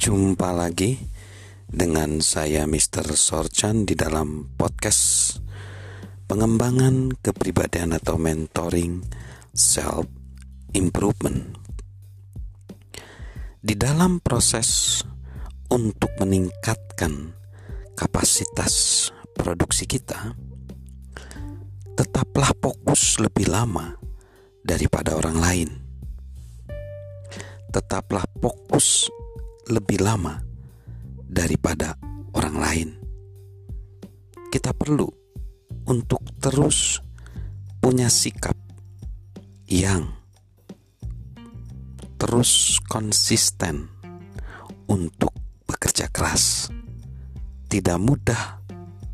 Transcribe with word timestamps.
Jumpa 0.00 0.56
lagi 0.56 0.96
dengan 1.68 2.24
saya 2.24 2.64
Mr. 2.64 3.12
Sorchan 3.12 3.84
di 3.84 3.92
dalam 3.92 4.48
podcast 4.56 5.36
pengembangan 6.24 7.12
kepribadian 7.20 7.92
atau 7.92 8.16
mentoring 8.16 9.04
self 9.52 10.08
improvement. 10.72 11.52
Di 13.60 13.76
dalam 13.76 14.24
proses 14.24 15.04
untuk 15.68 16.16
meningkatkan 16.16 17.36
kapasitas 17.92 19.12
produksi 19.36 19.84
kita, 19.84 20.32
tetaplah 21.92 22.56
fokus 22.56 23.20
lebih 23.20 23.52
lama 23.52 24.00
daripada 24.64 25.12
orang 25.12 25.36
lain. 25.36 25.70
Tetaplah 27.68 28.24
fokus 28.40 29.19
lebih 29.70 30.02
lama 30.02 30.42
daripada 31.30 31.94
orang 32.34 32.56
lain. 32.58 32.88
Kita 34.50 34.74
perlu 34.74 35.06
untuk 35.86 36.22
terus 36.42 36.98
punya 37.78 38.10
sikap 38.10 38.58
yang 39.70 40.10
terus 42.18 42.82
konsisten 42.90 43.88
untuk 44.90 45.32
bekerja 45.64 46.10
keras. 46.10 46.68
Tidak 47.70 47.98
mudah 48.02 48.58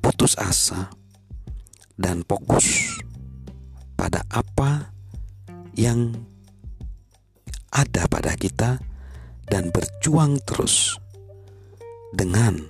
putus 0.00 0.34
asa 0.40 0.88
dan 2.00 2.24
fokus 2.24 2.96
pada 3.92 4.24
apa 4.32 4.88
yang 5.76 6.16
ada 7.68 8.08
pada 8.08 8.32
kita 8.34 8.80
dan 9.48 9.72
berjuang 9.72 10.36
terus 10.44 11.00
dengan 12.12 12.68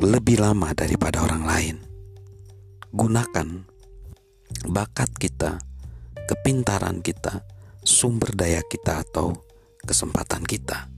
lebih 0.00 0.40
lama 0.40 0.72
daripada 0.72 1.20
orang 1.26 1.44
lain. 1.44 1.76
Gunakan 2.90 3.62
bakat 4.66 5.14
kita, 5.14 5.62
kepintaran 6.26 6.98
kita, 7.04 7.44
sumber 7.84 8.34
daya 8.34 8.64
kita, 8.66 8.98
atau 9.04 9.46
kesempatan 9.84 10.42
kita. 10.42 10.88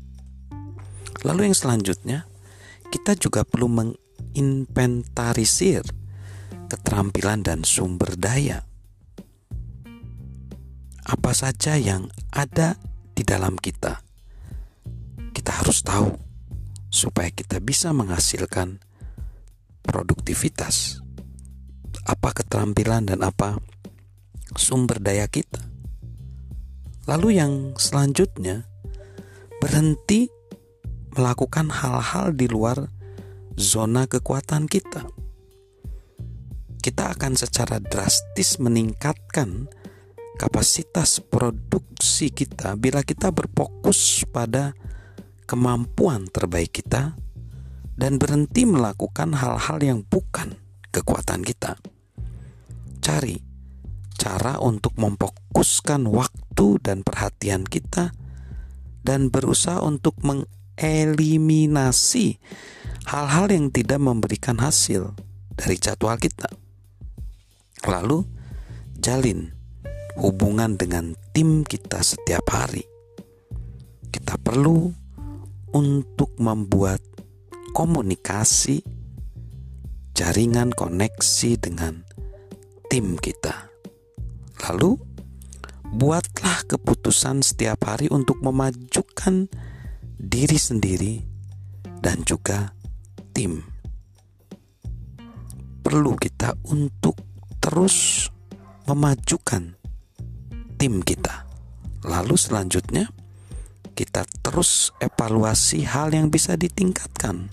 Lalu, 1.27 1.51
yang 1.51 1.59
selanjutnya, 1.59 2.25
kita 2.89 3.13
juga 3.19 3.45
perlu 3.45 3.69
menginventarisir 3.69 5.85
keterampilan 6.73 7.45
dan 7.45 7.61
sumber 7.67 8.17
daya. 8.17 8.65
Apa 11.03 11.35
saja 11.35 11.75
yang 11.77 12.07
ada 12.33 12.79
di 13.13 13.21
dalam 13.27 13.59
kita 13.59 14.12
harus 15.63 15.87
tahu 15.87 16.19
supaya 16.91 17.31
kita 17.31 17.63
bisa 17.63 17.95
menghasilkan 17.95 18.83
produktivitas. 19.87 20.99
Apa 22.03 22.35
keterampilan 22.35 23.07
dan 23.07 23.23
apa 23.23 23.63
sumber 24.59 24.99
daya 24.99 25.31
kita. 25.31 25.63
Lalu 27.07 27.39
yang 27.39 27.79
selanjutnya 27.79 28.67
berhenti 29.63 30.27
melakukan 31.15 31.71
hal-hal 31.71 32.35
di 32.35 32.51
luar 32.51 32.91
zona 33.55 34.11
kekuatan 34.11 34.67
kita. 34.67 35.07
Kita 36.83 37.15
akan 37.15 37.39
secara 37.39 37.79
drastis 37.79 38.59
meningkatkan 38.59 39.71
kapasitas 40.43 41.23
produksi 41.23 42.35
kita 42.35 42.75
bila 42.75 43.07
kita 43.07 43.31
berfokus 43.31 44.27
pada 44.27 44.75
kemampuan 45.53 46.33
terbaik 46.33 46.81
kita 46.81 47.13
dan 47.93 48.17
berhenti 48.17 48.65
melakukan 48.65 49.37
hal-hal 49.37 49.85
yang 49.85 50.01
bukan 50.01 50.57
kekuatan 50.89 51.45
kita. 51.45 51.77
Cari 53.05 53.37
cara 54.17 54.57
untuk 54.65 54.97
memfokuskan 54.97 56.09
waktu 56.09 56.81
dan 56.81 57.05
perhatian 57.05 57.69
kita 57.69 58.17
dan 59.05 59.29
berusaha 59.29 59.85
untuk 59.85 60.17
mengeliminasi 60.25 62.41
hal-hal 63.13 63.53
yang 63.53 63.69
tidak 63.69 64.01
memberikan 64.01 64.57
hasil 64.57 65.13
dari 65.53 65.77
jadwal 65.77 66.17
kita. 66.17 66.49
Lalu, 67.85 68.25
jalin 68.97 69.53
hubungan 70.17 70.81
dengan 70.81 71.13
tim 71.37 71.69
kita 71.69 72.01
setiap 72.01 72.49
hari. 72.49 72.89
Kita 74.09 74.39
perlu 74.39 75.02
untuk 75.73 76.37
membuat 76.37 77.01
komunikasi, 77.73 78.85
jaringan 80.13 80.73
koneksi 80.73 81.51
dengan 81.57 82.05
tim 82.93 83.17
kita. 83.17 83.73
Lalu, 84.69 85.01
buatlah 85.97 86.69
keputusan 86.69 87.41
setiap 87.41 87.89
hari 87.89 88.13
untuk 88.13 88.41
memajukan 88.45 89.49
diri 90.21 90.59
sendiri 90.61 91.25
dan 92.05 92.21
juga 92.23 92.77
tim. 93.33 93.65
Perlu 95.83 96.15
kita 96.15 96.55
untuk 96.69 97.19
terus 97.59 98.29
memajukan 98.87 99.75
tim 100.77 101.01
kita. 101.03 101.47
Lalu 102.03 102.35
selanjutnya, 102.35 103.11
kita 103.93 104.25
terus 104.41 104.91
evaluasi 104.99 105.85
hal 105.85 106.11
yang 106.17 106.33
bisa 106.33 106.57
ditingkatkan. 106.57 107.53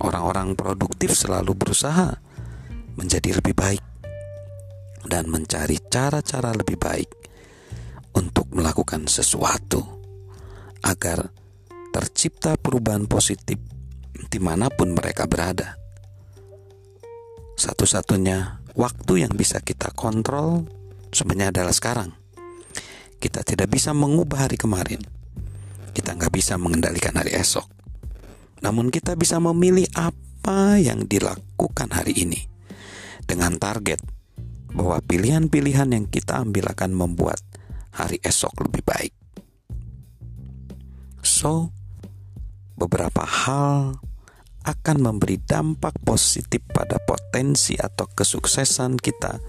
Orang-orang 0.00 0.58
produktif 0.58 1.14
selalu 1.14 1.54
berusaha 1.54 2.18
menjadi 2.98 3.38
lebih 3.38 3.54
baik 3.54 3.84
dan 5.06 5.30
mencari 5.30 5.78
cara-cara 5.86 6.50
lebih 6.50 6.80
baik 6.80 7.10
untuk 8.16 8.50
melakukan 8.50 9.06
sesuatu 9.06 9.82
agar 10.82 11.30
tercipta 11.94 12.58
perubahan 12.58 13.06
positif 13.06 13.60
di 14.30 14.38
mana 14.42 14.66
pun 14.72 14.90
mereka 14.94 15.30
berada. 15.30 15.78
Satu-satunya 17.54 18.66
waktu 18.74 19.22
yang 19.22 19.32
bisa 19.38 19.62
kita 19.62 19.94
kontrol 19.94 20.66
sebenarnya 21.14 21.54
adalah 21.54 21.74
sekarang. 21.74 22.10
Kita 23.22 23.46
tidak 23.46 23.70
bisa 23.70 23.94
mengubah 23.94 24.50
hari 24.50 24.58
kemarin, 24.58 25.00
kita 26.04 26.20
nggak 26.20 26.36
bisa 26.36 26.60
mengendalikan 26.60 27.16
hari 27.16 27.32
esok. 27.32 27.64
Namun 28.60 28.92
kita 28.92 29.16
bisa 29.16 29.40
memilih 29.40 29.88
apa 29.96 30.76
yang 30.76 31.08
dilakukan 31.08 31.88
hari 31.88 32.12
ini 32.28 32.44
dengan 33.24 33.56
target 33.56 34.04
bahwa 34.76 35.00
pilihan-pilihan 35.00 35.96
yang 35.96 36.04
kita 36.04 36.44
ambil 36.44 36.68
akan 36.76 36.92
membuat 36.92 37.40
hari 37.96 38.20
esok 38.20 38.68
lebih 38.68 38.84
baik. 38.84 39.16
So, 41.24 41.72
beberapa 42.76 43.24
hal 43.24 43.96
akan 44.60 44.96
memberi 45.00 45.40
dampak 45.40 46.04
positif 46.04 46.60
pada 46.68 47.00
potensi 47.00 47.80
atau 47.80 48.04
kesuksesan 48.12 49.00
kita 49.00 49.40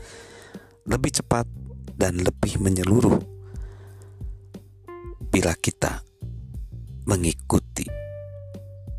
lebih 0.87 1.19
cepat 1.19 1.51
dan 1.99 2.23
lebih 2.23 2.63
menyeluruh 2.63 3.19
bila 5.35 5.51
kita 5.59 6.14
mengikuti 7.05 7.85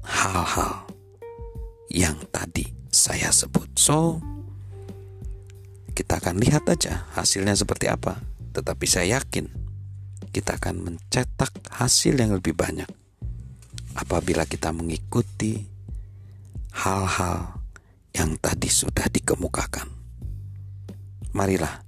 hal-hal 0.07 0.87
yang 1.91 2.15
tadi 2.31 2.71
saya 2.91 3.35
sebut. 3.35 3.67
So, 3.75 4.23
kita 5.93 6.23
akan 6.23 6.39
lihat 6.39 6.71
aja 6.71 7.11
hasilnya 7.19 7.59
seperti 7.59 7.91
apa. 7.91 8.23
Tetapi 8.55 8.87
saya 8.89 9.21
yakin 9.21 9.51
kita 10.31 10.57
akan 10.57 10.87
mencetak 10.87 11.53
hasil 11.75 12.17
yang 12.17 12.33
lebih 12.33 12.55
banyak 12.55 12.89
apabila 13.99 14.47
kita 14.47 14.71
mengikuti 14.71 15.67
hal-hal 16.73 17.59
yang 18.15 18.39
tadi 18.39 18.71
sudah 18.71 19.09
dikemukakan. 19.11 19.89
Marilah 21.37 21.85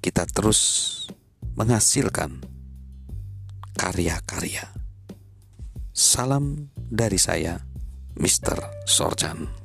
kita 0.00 0.26
terus 0.26 0.88
menghasilkan 1.54 2.42
karya-karya 3.78 4.79
Salam 6.00 6.72
dari 6.72 7.20
saya, 7.20 7.60
Mr. 8.16 8.88
Sorjan. 8.88 9.59